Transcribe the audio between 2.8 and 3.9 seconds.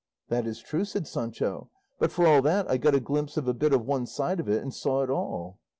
a glimpse of a bit of